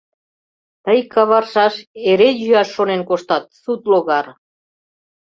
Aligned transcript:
—Тый, 0.83 0.99
каваршаш... 1.13 1.75
эре 2.09 2.29
йӱаш 2.41 2.69
шонен 2.75 3.01
коштат, 3.09 3.43
сут 3.61 3.81
логар!.. 3.91 4.25